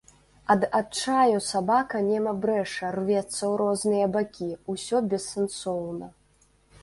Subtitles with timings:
[0.51, 6.07] Ад адчаю сабака нема брэша, рвецца ў розныя бакі, усё бессэнсоўна.